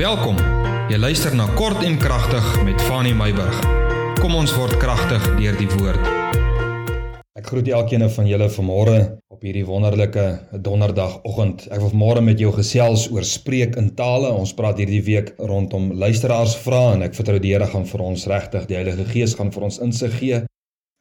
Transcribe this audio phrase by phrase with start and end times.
[0.00, 0.38] Welkom.
[0.88, 3.58] Jy luister na Kort en Kragtig met Fanny Meyburg.
[4.16, 6.06] Kom ons word kragtig deur die woord.
[7.36, 8.96] Ek groet elkeen van julle vanmôre
[9.28, 10.24] op hierdie wonderlike
[10.64, 11.66] donderdagoggend.
[11.68, 14.32] Ek wil vanmôre met jou gesels oor spreek in tale.
[14.32, 18.24] Ons praat hierdie week rondom luisteraars vra en ek vertrou die Here gaan vir ons
[18.32, 20.42] regtig die Heilige Gees gaan vir ons insig gee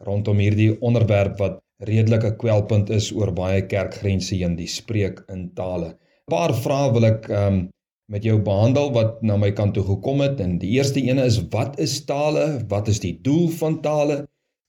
[0.03, 5.95] rondom hierdie onderwerp wat redelike kwelpunt is oor baie kerkgrense heen, die spreek in tale.
[5.95, 7.67] 'n Paar vrae wil ek ehm um,
[8.09, 11.37] met jou behandel wat na my kant toe gekom het en die eerste ene is
[11.53, 12.63] wat is tale?
[12.71, 14.23] Wat is die doel van tale?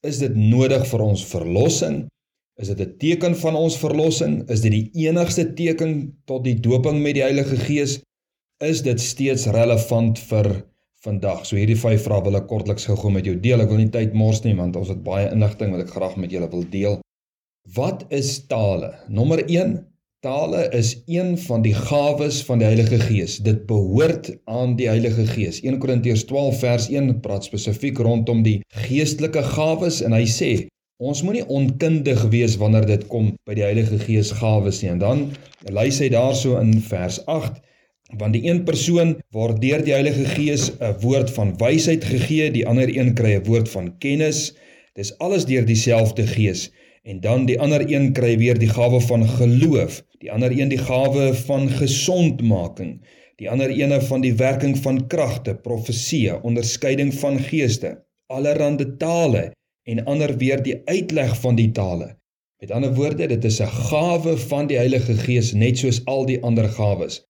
[0.05, 2.03] Is dit nodig vir ons verlossing?
[2.61, 4.45] Is dit 'n teken van ons verlossing?
[4.51, 8.01] Is dit die enigste teken tot die doping met die Heilige Gees?
[8.61, 10.67] Is dit steeds relevant vir
[11.01, 11.47] vandag?
[11.47, 13.61] So hierdie vyf vrae wil ek kortliks gou-gou met jou deel.
[13.61, 16.31] Ek wil nie tyd mors nie want ons het baie inligting wat ek graag met
[16.31, 17.01] julle wil deel.
[17.75, 18.95] Wat is tale?
[19.09, 19.41] Nommer
[20.21, 23.39] Tale is een van die gawes van die Heilige Gees.
[23.41, 25.63] Dit behoort aan die Heilige Gees.
[25.65, 30.51] 1 Korintiërs 12 vers 1 praat spesifiek rondom die geestelike gawes en hy sê
[31.01, 34.91] ons moenie onkundig wees wanneer dit kom by die Heilige Gees gawes nie.
[34.93, 35.23] En dan
[35.73, 37.57] lys hy daarso in vers 8
[38.21, 42.67] want die een persoon word deur die Heilige Gees 'n woord van wysheid gegee, die
[42.69, 44.53] ander een kry 'n woord van kennis.
[44.93, 46.69] Dis alles deur dieselfde Gees.
[47.11, 50.79] En dan die ander een kry weer die gawe van geloof, die ander een die
[50.79, 53.01] gawe van gesondmaking,
[53.41, 57.97] die ander ene van die werking van kragte, profesie, onderskeiding van geeste,
[58.31, 59.51] allerlei tale
[59.89, 62.13] en ander weer die uitleg van die tale.
[62.63, 66.43] Met ander woorde, dit is 'n gawe van die Heilige Gees net soos al die
[66.43, 67.25] ander gawes.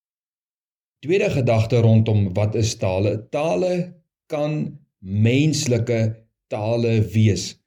[0.99, 3.27] Tweede gedagte rondom wat is tale?
[3.29, 3.93] Tale
[4.27, 7.60] kan menslike tale wees.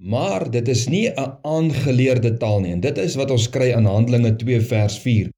[0.00, 3.84] Maar dit is nie 'n aangeleerde taal nie en dit is wat ons kry in
[3.84, 5.28] Handelinge 2 vers 4.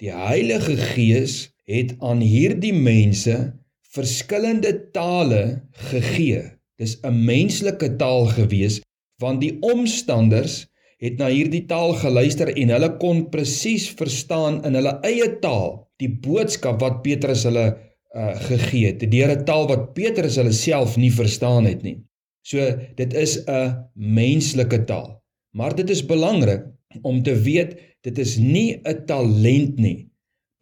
[0.00, 3.52] Die Heilige Gees het aan hierdie mense
[3.92, 6.42] verskillende tale gegee.
[6.76, 8.80] Dis 'n menslike taal gewees
[9.20, 10.66] want die omstanders
[10.98, 16.08] het na hierdie taal geluister en hulle kon presies verstaan in hulle eie taal die
[16.08, 17.76] boodskap wat Petrus hulle
[18.14, 19.10] uh, gegee het.
[19.10, 22.07] Deur 'n taal wat Petrus hulle self nie verstaan het nie.
[22.48, 22.64] So
[22.96, 25.20] dit is 'n menslike taal.
[25.56, 26.64] Maar dit is belangrik
[27.02, 30.08] om te weet dit is nie 'n talent nie.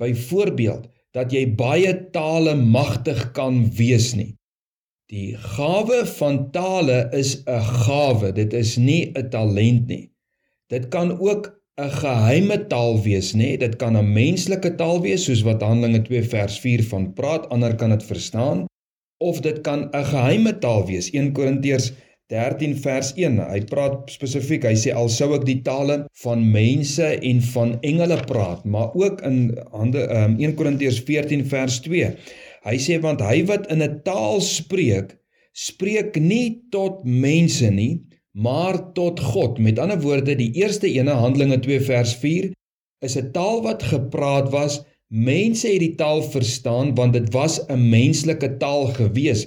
[0.03, 4.35] Byvoorbeeld dat jy baie tale magtig kan wees nie.
[5.07, 8.33] Die gawe van tale is 'n gawe.
[8.33, 10.11] Dit is nie 'n talent nie.
[10.69, 13.57] Dit kan ook 'n geheime taal wees, nê?
[13.57, 17.75] Dit kan 'n menslike taal wees soos wat Handelinge 2 vers 4 van praat, ander
[17.75, 18.67] kan dit verstaan
[19.19, 21.11] of dit kan 'n geheime taal wees.
[21.11, 21.93] 1 Korintiërs
[22.27, 23.39] 13 vers 1.
[23.39, 24.65] Hy praat spesifiek.
[24.67, 29.23] Hy sê al sou ek die tale van mense en van engele praat, maar ook
[29.23, 32.11] in hande um, 1 Korintiërs 14 vers 2.
[32.67, 35.15] Hy sê want hy wat in 'n taal spreek,
[35.53, 38.03] spreek nie tot mense nie,
[38.35, 39.59] maar tot God.
[39.59, 42.51] Met ander woorde, die eerste ene Handelinge 2 vers 4
[43.07, 47.89] is 'n taal wat gepraat was Mense het die taal verstaan want dit was 'n
[47.91, 49.47] menslike taal gewees.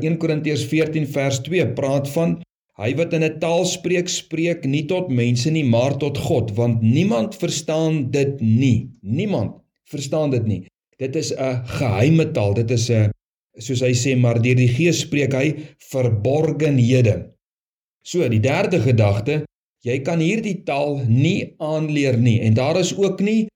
[0.00, 2.40] 1 Korintiërs 14 vers 2 praat van
[2.78, 6.82] hy wat in 'n taal spreek, spreek nie tot mense nie, maar tot God, want
[6.82, 8.90] niemand verstaan dit nie.
[9.00, 10.66] Niemand verstaan dit nie.
[10.98, 12.54] Dit is 'n geheime taal.
[12.54, 13.10] Dit is 'n
[13.58, 17.32] soos hy sê, maar deur die Gees spreek hy verborgenhede.
[18.02, 19.44] So, die derde gedagte,
[19.82, 23.48] jy kan hierdie taal nie aanleer nie en daar is ook nie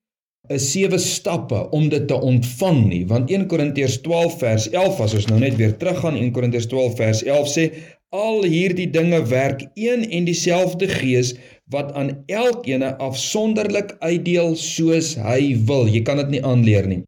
[0.51, 5.17] is sewe stappe om dit te ontvang nie want 1 Korintiërs 12 vers 11 as
[5.21, 7.67] ons nou net weer teruggaan 1 Korintiërs 12 vers 11 sê
[8.11, 11.35] al hierdie dinge werk een en dieselfde gees
[11.71, 15.87] wat aan elkeen afsonderlik uitdeel soos hy wil.
[15.87, 17.05] Jy kan dit nie aanleer nie.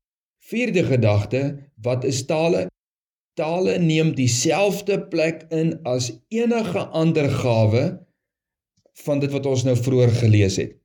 [0.46, 1.42] Vierde gedagte
[1.82, 2.68] wat is tale?
[3.34, 7.84] Tale neem dieselfde plek in as enige ander gawe
[9.02, 10.78] van dit wat ons nou vroeër gelees het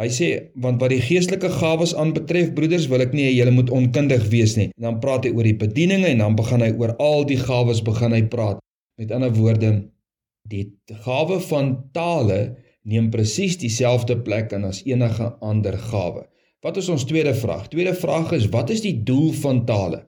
[0.00, 0.28] Hy sê
[0.64, 4.56] want wat die geestelike gawes aanbetref broeders wil ek nie hê julle moet onkundig wees
[4.56, 4.70] nie.
[4.78, 7.82] En dan praat hy oor die bedieninge en dan begin hy oor al die gawes
[7.84, 8.62] begin hy praat.
[9.00, 9.72] Met ander woorde
[10.48, 10.64] die
[11.04, 12.40] gawe van tale
[12.88, 16.24] neem presies dieselfde plek in as enige ander gawe.
[16.64, 17.68] Wat is ons tweede vraag?
[17.68, 20.06] Tweede vraag is wat is die doel van tale?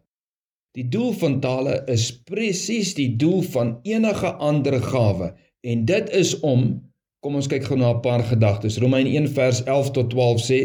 [0.75, 6.35] Die doel van tale is presies die doel van enige ander gawe en dit is
[6.41, 6.81] om
[7.25, 8.77] Kom ons kyk gou na 'n paar gedagtes.
[8.79, 10.59] Romeine 1 vers 11 tot 12 sê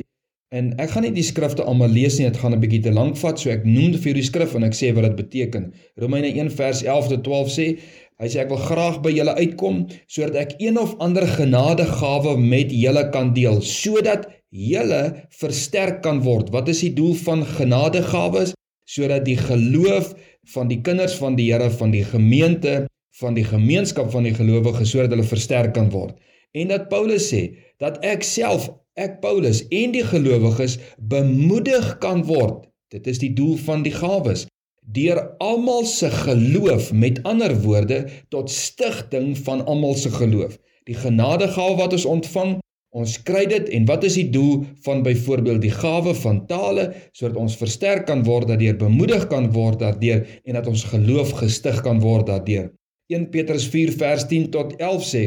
[0.52, 3.16] en ek gaan nie die skrifte almal lees nie, dit gaan 'n bietjie te lank
[3.18, 5.72] vat, so ek noem vir die skrif en ek sê wat dit beteken.
[5.96, 7.80] Romeine 1 vers 11 tot 12 sê
[8.20, 12.72] Hy sê ek wil graag by julle uitkom sodat ek een of ander genadegawe met
[12.72, 16.50] julle kan deel sodat julle versterk kan word.
[16.52, 18.54] Wat is die doel van genadegawes?
[18.90, 20.14] sodat die geloof
[20.54, 22.88] van die kinders van die Here van die gemeente
[23.20, 26.16] van die gemeenskap van die gelowiges sodat hulle versterk kan word.
[26.58, 27.42] En dat Paulus sê
[27.78, 32.66] dat ek self, ek Paulus en die gelowiges bemoedig kan word.
[32.90, 34.48] Dit is die doel van die gawes
[34.90, 38.00] deur almal se geloof met ander woorde
[38.34, 40.58] tot stigting van almal se geloof.
[40.90, 42.56] Die genadegawe wat ons ontvang,
[42.98, 47.38] ons kry dit en wat is die doel van byvoorbeeld die gawe van tale sodat
[47.38, 52.02] ons versterk kan word daardeur bemoedig kan word daardeur en dat ons geloof gestig kan
[52.02, 52.72] word daardeur.
[53.14, 55.24] 1 Petrus 4 vers 10 tot 11 sê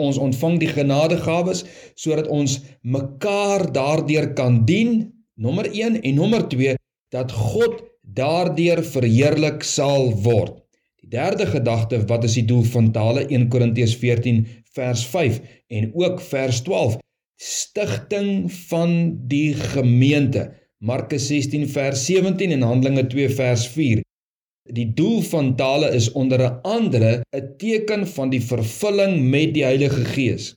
[0.00, 1.64] ons ontvang die genadegawes
[1.98, 6.76] sodat ons mekaar daardeur kan dien nommer 1 en nommer 2
[7.14, 10.56] dat God daardeur verheerlik sal word.
[11.00, 13.26] Die derde gedagte wat is die doel van tale?
[13.28, 14.42] 1 Korintiërs 14
[14.76, 15.40] vers 5
[15.78, 16.98] en ook vers 12
[17.40, 20.50] stigting van die gemeente.
[20.78, 24.04] Markus 16 vers 17 en Handelinge 2 vers 4
[24.70, 30.04] Die doel van tale is onder andere 'n teken van die vervulling met die Heilige
[30.04, 30.54] Gees.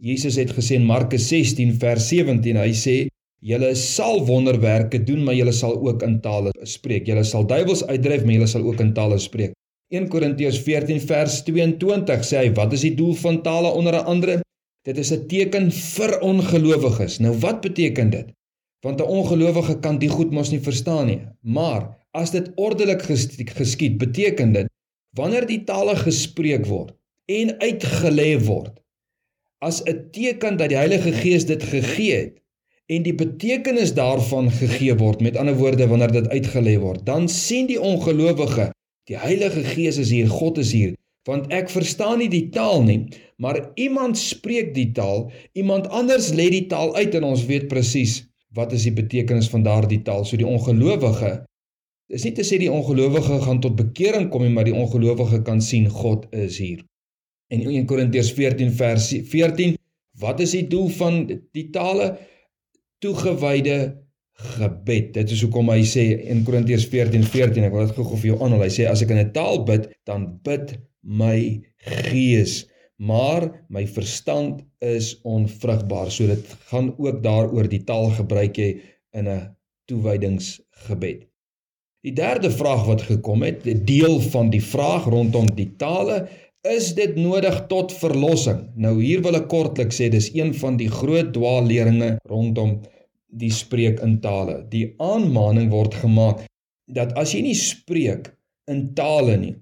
[0.00, 3.06] Jesus het gesê in Markus 16 vers 17, hy sê:
[3.40, 7.06] "Julle sal wonderwerke doen, maar julle sal ook in tale spreek.
[7.06, 9.52] Julle sal duiwels uitdryf, maar julle sal ook in tale spreek."
[9.92, 14.40] 1 Korintiërs 14 vers 22 sê hy: "Wat is die doel van tale onder andere?
[14.84, 18.32] Dit is 'n teken vir ongelowiges." Nou wat beteken dit?
[18.80, 21.20] Want 'n ongelowige kan dit goed mos nie verstaan nie.
[21.40, 24.70] Maar As dit ordelik geskied, beteken dit
[25.18, 26.94] wanneer die tale gespreek word
[27.30, 28.80] en uitgelê word
[29.64, 32.34] as 'n teken dat die Heilige Gees dit gegee het
[32.92, 37.66] en die betekenis daarvan gegee word met ander woorde wanneer dit uitgelê word dan sien
[37.70, 38.70] die ongelowige
[39.08, 40.92] die Heilige Gees is hier God is hier
[41.24, 46.50] want ek verstaan nie die taal nie maar iemand spreek die taal iemand anders lê
[46.50, 48.22] die taal uit en ons weet presies
[48.54, 50.24] wat is die betekenis van daardie taal.
[50.24, 51.32] So die ongelowige
[52.12, 55.62] Dis nie te sê die ongelowige gaan tot bekering kom nie, maar die ongelowige kan
[55.64, 56.82] sien God is hier.
[57.52, 59.78] En 1 Korintiërs 14 vers 14,
[60.20, 61.22] wat is die doel van
[61.56, 62.14] die tale
[63.04, 63.78] toegewyde
[64.58, 65.14] gebed?
[65.16, 68.38] Dit is hoekom hy sê in Korintiërs 14 14, ek wil dit gou-gou vir jou
[68.42, 68.66] aanhaal.
[68.66, 71.60] Hy sê as ek in 'n taal bid, dan bid my
[72.10, 72.64] gees,
[72.98, 76.10] maar my verstand is onvrugbaar.
[76.12, 78.74] So dit gaan ook daaroor die taal gebruik jy
[79.12, 79.56] in 'n
[79.88, 81.33] toewydingsgebed.
[82.04, 86.26] Die derde vraag wat gekom het, die deel van die vraag rondom die tale,
[86.68, 88.60] is dit nodig tot verlossing?
[88.76, 92.76] Nou hier wil ek kortliks sê dis een van die groot dwaalleringe rondom
[93.32, 94.60] die spreek in tale.
[94.68, 96.44] Die aanmaning word gemaak
[96.92, 98.34] dat as jy nie spreek
[98.68, 99.54] in tale nie,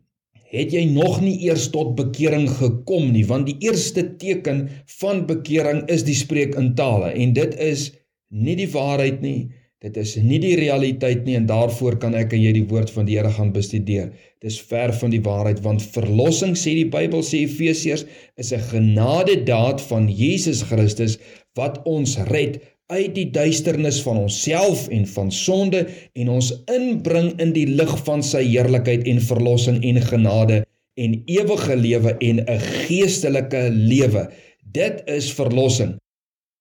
[0.50, 4.66] het jy nog nie eers tot bekering gekom nie, want die eerste teken
[4.98, 7.92] van bekering is die spreek in tale en dit is
[8.34, 9.52] nie die waarheid nie.
[9.82, 13.08] Dit is nie die realiteit nie en daarvoor kan ek en jy die woord van
[13.08, 14.12] die Here gaan bestudeer.
[14.44, 18.04] Dis ver van die waarheid want verlossing sê die Bybel sê Efesiërs
[18.38, 21.18] is 'n genadedaad van Jesus Christus
[21.58, 22.60] wat ons red
[22.94, 28.22] uit die duisternis van onsself en van sonde en ons inbring in die lig van
[28.22, 30.62] sy heerlikheid en verlossing en genade
[30.94, 34.28] en ewige lewe en 'n geestelike lewe.
[34.62, 35.96] Dit is verlossing.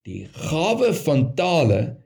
[0.05, 2.00] Die gawe van tale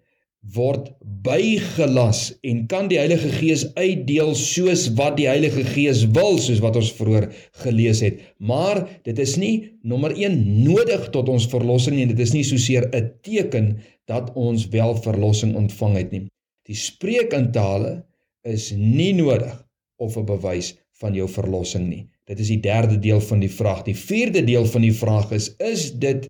[0.54, 0.92] word
[1.26, 6.78] bygelas en kan die Heilige Gees uitdeel soos wat die Heilige Gees wil soos wat
[6.78, 7.32] ons vroeër
[7.64, 8.22] gelees het.
[8.38, 12.08] Maar dit is nie nommer 1 nodig tot ons verlossing nie.
[12.14, 16.26] Dit is nie soseer 'n teken dat ons wel verlossing ontvang het nie.
[16.70, 18.06] Die spreek in tale
[18.44, 19.66] is nie nodig
[19.98, 22.06] of 'n bewys van jou verlossing nie.
[22.26, 23.84] Dit is die derde deel van die vraag.
[23.84, 26.30] Die vierde deel van die vraag is is dit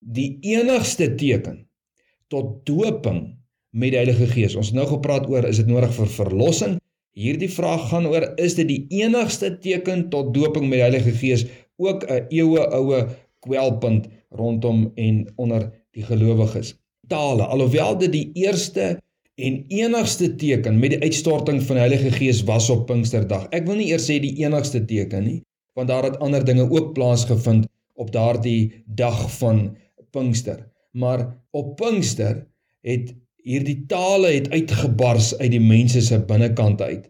[0.00, 1.66] die enigste teken
[2.28, 3.36] tot doping
[3.76, 4.56] met die Heilige Gees.
[4.56, 6.76] Ons het nou gepraat oor is dit nodig vir verlossing?
[7.16, 11.46] Hierdie vraag gaan oor is dit die enigste teken tot doping met die Heilige Gees
[11.76, 13.06] ook 'n eeue oue
[13.44, 16.74] kwelpunt rondom en onder die gelowiges.
[17.08, 18.96] Tale, alhoewel dit die eerste
[19.36, 23.46] en enigste teken met die uitstorting van die Heilige Gees was op Pinksterdag.
[23.50, 25.42] Ek wil nie eers sê die enigste teken nie,
[25.76, 29.76] want daar het ander dinge ook plaasgevind op daardie dag van
[30.10, 30.64] Pinkster.
[30.92, 32.46] Maar op Pinkster
[32.80, 33.14] het
[33.46, 37.06] hierdie tale het uitgebars uit die mense se binnekant uit.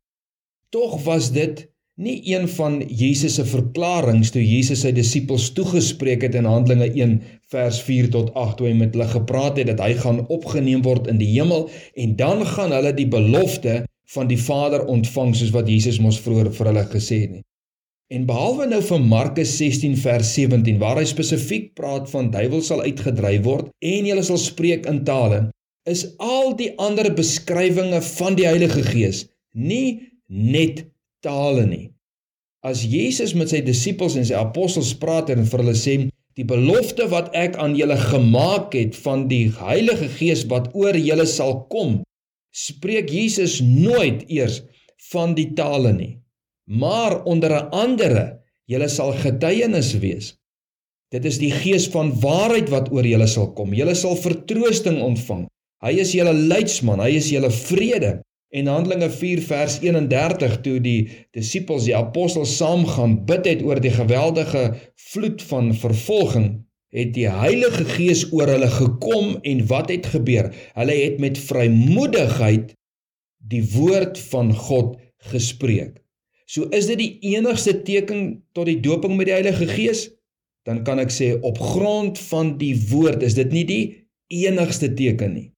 [0.74, 1.64] Tog was dit
[1.96, 7.14] nie een van Jesus se verklaringe toe Jesus sy disippels toegespreek het in Handelinge 1
[7.52, 11.08] vers 4 tot 8 toe hy met hulle gepraat het dat hy gaan opgeneem word
[11.08, 13.80] in die hemel en dan gaan hulle die belofte
[14.12, 17.42] van die Vader ontvang soos wat Jesus mos vroeër vir hulle gesê het.
[18.12, 22.84] En behalwe nou vir Markus 16 vers 17 waar hy spesifiek praat van duiwels sal
[22.84, 25.46] uitgedryf word en hulle sal spreek in tale,
[25.86, 29.24] is al die ander beskrywinge van die Heilige Gees
[29.54, 30.84] nie net
[31.24, 31.86] tale nie.
[32.66, 35.96] As Jesus met sy disippels en sy apostels praat en vir hulle sê
[36.36, 41.26] die belofte wat ek aan julle gemaak het van die Heilige Gees wat oor julle
[41.30, 42.00] sal kom,
[42.52, 44.60] spreek Jesus nooit eers
[45.12, 46.16] van die tale nie.
[46.66, 50.34] Maar onder andere, julle sal getuienis wees.
[51.14, 53.70] Dit is die Gees van waarheid wat oor julle sal kom.
[53.76, 55.46] Julle sal vertroosting ontvang.
[55.84, 58.20] Hy is julle leidsman, hy is julle vrede.
[58.56, 61.00] En Handelinge 4 vers 31 toe die
[61.36, 64.70] disippels, die apostels saam gaan bid het oor die geweldige
[65.10, 66.48] vloed van vervolging,
[66.96, 70.48] het die Heilige Gees oor hulle gekom en wat het gebeur?
[70.78, 72.72] Hulle het met vrymoedigheid
[73.50, 74.96] die woord van God
[75.32, 75.98] gespreek.
[76.46, 80.06] So is dit die enigste teken tot die doping met die Heilige Gees?
[80.66, 83.84] Dan kan ek sê op grond van die woord is dit nie die
[84.32, 85.48] enigste teken nie.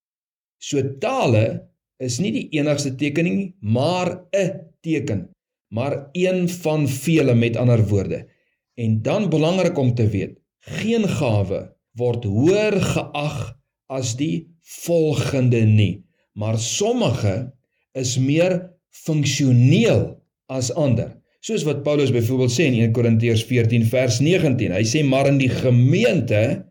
[0.59, 1.69] So tale
[2.03, 4.51] is nie die enigste teken nie, maar 'n
[4.83, 5.29] teken,
[5.71, 8.27] maar een van vele met ander woorde.
[8.75, 16.05] En dan belangrik om te weet, geen gawe word hoër geag as die volgende nie,
[16.33, 17.53] maar sommige
[17.93, 21.17] is meer funksioneel as ander.
[21.41, 24.73] Soos wat Paulus byvoorbeeld sê in 1 Korintiërs 14 vers 19.
[24.75, 26.65] Hy sê maar in die gemeente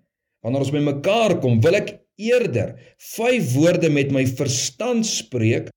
[0.43, 2.73] wanneer ons bymekaar kom, wil ek eerder
[3.15, 5.69] vyf woorde met my verstand spreek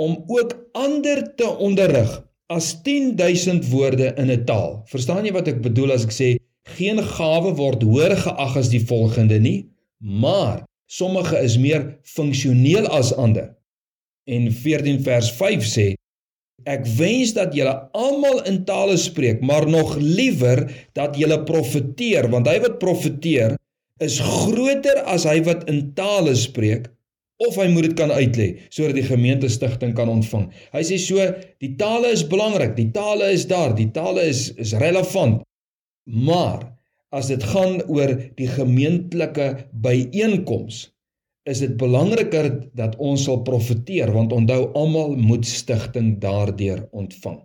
[0.00, 2.20] om ook ander te onderrig
[2.52, 4.82] as 10000 woorde in 'n taal.
[4.86, 6.28] Verstaan jy wat ek bedoel as ek sê
[6.76, 13.12] geen gawe word hoër geag as die volgende nie, maar sommige is meer funksioneel as
[13.14, 13.56] ander.
[14.28, 15.94] En 14 vers 5 sê
[16.62, 22.46] Ek wens dat julle almal in tale spreek, maar nog liewer dat julle profeteer, want
[22.46, 23.56] hy wat profeteer
[24.04, 26.88] is groter as hy wat in tale spreek
[27.42, 30.48] of hy moet dit kan uitlê sodat die gemeente stigting kan ontvang.
[30.74, 31.24] Hy sê so
[31.62, 35.42] die tale is belangrik, die tale is daar, die tale is is relevant.
[36.06, 36.66] Maar
[37.12, 40.86] as dit gaan oor die gemeentelike byeenkoms
[41.50, 47.40] is dit belangriker dat ons sal profeteer want onthou almal moet stigting daardeur ontvang.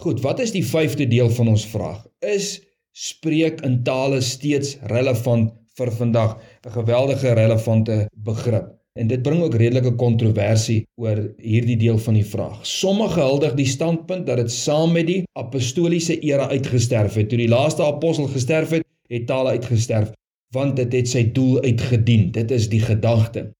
[0.00, 2.04] Goed, wat is die vyfde deel van ons vraag?
[2.24, 2.60] Is
[2.96, 5.50] spreek in tale steeds relevant
[5.80, 8.76] vir vandag 'n geweldige relevante begrip.
[8.98, 12.66] En dit bring ook redelike kontroversie oor hierdie deel van die vraag.
[12.66, 17.28] Sommige huldig die standpunt dat dit saam met die apostoliese era uitgesterf het.
[17.28, 20.10] Toe die laaste apostel gesterf het, het tale uitgesterf
[20.50, 22.30] want dit het sy doel uitgedien.
[22.34, 23.50] Dit is die gedagte.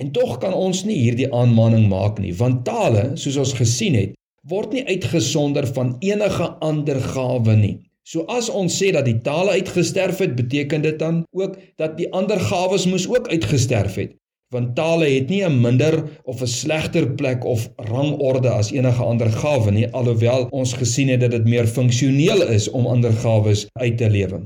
[0.00, 4.14] En tog kan ons nie hierdie aanmaning maak nie, want tale, soos ons gesien het,
[4.50, 7.76] word nie uitgesonder van enige ander gawe nie.
[8.04, 12.10] So as ons sê dat die tale uitgesterf het, beteken dit dan ook dat die
[12.12, 14.12] ander gawes moes ook uitgesterf het.
[14.52, 19.30] Want tale het nie 'n minder of 'n slegter plek of rangorde as enige ander
[19.30, 23.96] gawe nie, alhoewel ons gesien het dat dit meer funksioneel is om ander gawes uit
[23.98, 24.40] te lewe.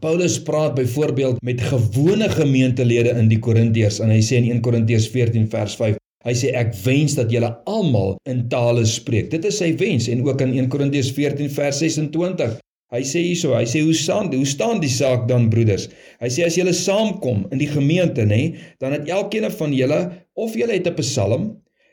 [0.00, 5.08] Paulus praat byvoorbeeld met gewone gemeentelede in die Korintiërs en hy sê in 1 Korintiërs
[5.08, 9.30] 14 vers 5 Hy sê ek wens dat julle almal in tale spreek.
[9.30, 12.58] Dit is sy wens en ook in 1 Korintiërs 14 vers 26
[12.94, 15.88] Hy sê hierso, hy sê hoe staan hoe staan die saak dan broeders?
[16.22, 20.00] Hy sê as julle saamkom in die gemeente nê, dan het elkeen van julle
[20.38, 21.48] of julle het 'n psalm,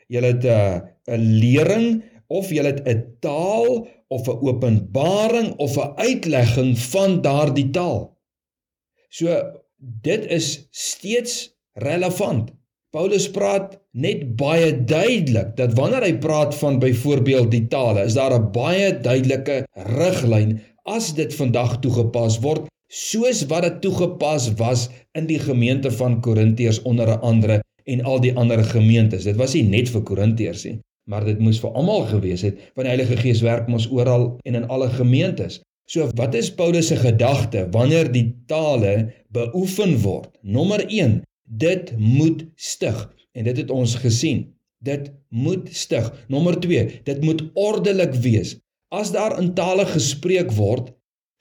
[0.06, 5.94] julle het 'n 'n lering of julle het 'n taal of 'n openbaring of 'n
[5.98, 8.14] uitlegging van daardie taal.
[9.10, 9.26] So
[9.78, 12.52] dit is steeds relevant.
[12.94, 18.38] Paulus praat net baie duidelik dat wanneer hy praat van byvoorbeeld die tale, is daar
[18.38, 24.88] 'n baie duidelike riglyn as dit vandag toegepas word soos wat dit toegepas was
[25.18, 29.24] in die gemeente van Korintiërs onder andere en al die ander gemeentes.
[29.24, 30.78] Dit was nie net vir Korintiërs nie,
[31.10, 34.60] maar dit moes vir almal gewees het want die Heilige Gees werk mos oral en
[34.60, 35.60] in alle gemeentes.
[35.90, 40.30] So wat is Paulus se gedagte wanneer die tale beoefen word?
[40.40, 43.02] Nommer 1, dit moet stig
[43.34, 44.46] en dit het ons gesien.
[44.84, 46.10] Dit moet stig.
[46.28, 48.56] Nommer 2, dit moet ordelik wees.
[48.94, 50.92] As daar in tale gespreek word,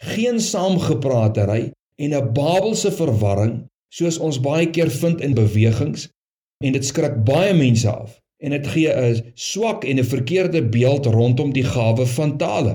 [0.02, 3.54] geen saamgepraatery en 'n Babelse verwarring
[3.94, 6.08] soos ons baie keer vind in bewegings
[6.66, 11.06] en dit skrik baie mense af en dit gee 'n swak en 'n verkeerde beeld
[11.06, 12.74] rondom die gawe van tale.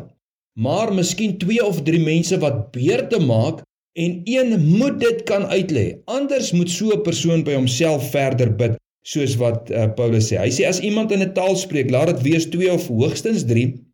[0.55, 3.63] Maar miskien 2 of 3 mense wat beurte maak
[3.99, 5.87] en een moet dit kan uitlê.
[6.05, 10.39] Anders moet so 'n persoon by homself verder bid soos wat uh, Paulus sê.
[10.39, 13.88] Hy sê as iemand in 'n taal spreek, laat dit wees 2 of hoogstens 3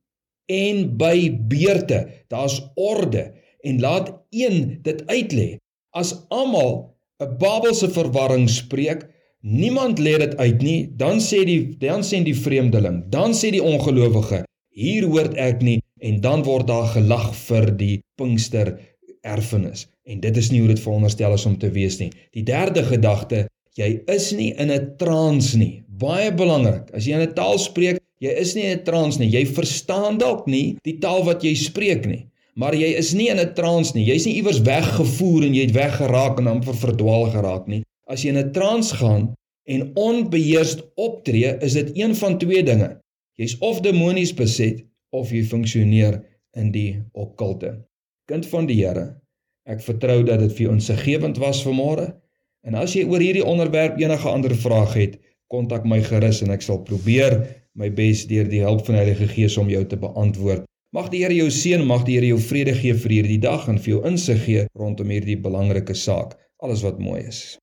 [0.46, 2.08] en by beurte.
[2.28, 3.32] Daar's orde
[3.62, 5.56] en laat een dit uitlê.
[5.90, 9.08] As almal 'n Babelse verwarring spreek,
[9.44, 10.78] Niemand lê dit uit nie.
[10.96, 14.40] Dan sê die dan sê die vreemdeling, dan sê die ongelowige,
[14.72, 18.72] hier hoort ek nie en dan word daar gelag vir die Pinkster
[19.20, 19.84] erfenis.
[20.08, 22.08] En dit is nie hoe dit veronderstel is om te wees nie.
[22.32, 23.44] Die derde gedagte,
[23.76, 25.84] jy is nie in 'n trance nie.
[25.88, 26.88] Baie belangrik.
[26.96, 29.28] As jy 'n taal spreek, jy is nie in 'n trance nie.
[29.28, 32.26] Jy verstaan dalk nie die taal wat jy spreek nie.
[32.54, 34.06] Maar jy is nie in 'n trance nie.
[34.06, 37.82] Jy's nie iewers weggevoer en jy het weggeraak en amper verdwaal geraak nie.
[38.06, 39.34] As jy in 'n trance gaan
[39.66, 43.00] en onbeheerst optree, is dit een van twee dinge.
[43.36, 47.84] Jy's of demonies beset of jy funksioneer in die okkulte.
[48.26, 49.20] Kind van die Here,
[49.66, 52.14] ek vertrou dat dit vir jou insiggewend was vanmôre.
[52.62, 56.62] En as jy oor hierdie onderwerp enige ander vrae het, kontak my gerus en ek
[56.62, 60.66] sal probeer my bes deur die hulp van die Heilige Gees om jou te beantwoord.
[60.94, 63.80] Mag die Here jou seën, mag die Here jou vrede gee vir hierdie dag en
[63.82, 66.36] vir jou insig gee rondom hierdie belangrike saak.
[66.62, 67.58] Alles wat mooi is.